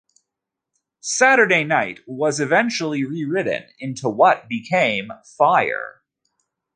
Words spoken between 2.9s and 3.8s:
rewritten